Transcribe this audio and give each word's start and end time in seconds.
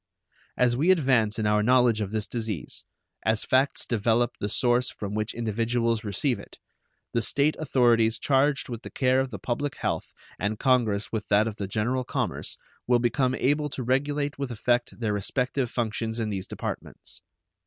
As 0.57 0.75
we 0.75 0.89
advance 0.89 1.37
in 1.37 1.45
our 1.45 1.61
knowledge 1.61 2.01
of 2.01 2.11
this 2.11 2.25
disease, 2.25 2.85
as 3.23 3.43
facts 3.43 3.85
develop 3.85 4.31
the 4.39 4.49
source 4.49 4.89
from 4.89 5.13
which 5.13 5.35
individuals 5.35 6.03
receive 6.03 6.39
it, 6.39 6.57
the 7.13 7.21
State 7.21 7.55
authorities 7.59 8.17
charged 8.17 8.67
with 8.67 8.81
the 8.81 8.89
care 8.89 9.19
of 9.19 9.29
the 9.29 9.37
public 9.37 9.75
health, 9.77 10.11
and 10.39 10.57
Congress 10.57 11.11
with 11.11 11.27
that 11.27 11.45
of 11.47 11.57
the 11.57 11.67
general 11.67 12.03
commerce, 12.03 12.57
will 12.87 12.97
become 12.97 13.35
able 13.35 13.69
to 13.69 13.83
regulate 13.83 14.39
with 14.39 14.49
effect 14.49 14.99
their 14.99 15.13
respective 15.13 15.69
functions 15.69 16.19
in 16.19 16.29
these 16.29 16.47
departments. 16.47 17.21